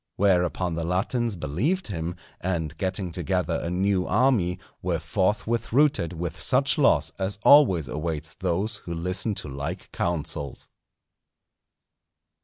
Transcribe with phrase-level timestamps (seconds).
[0.15, 6.41] Whereupon the Latins believed him, and getting together a new army, were forthwith routed with
[6.41, 10.69] such loss as always awaits those who listen to like counsels.